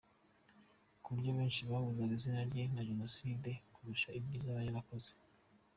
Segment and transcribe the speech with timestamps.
[1.01, 5.11] Ku buryo benshi bahuzaga izina rye na Genocide kurusha ibyiza yaba yarakoze.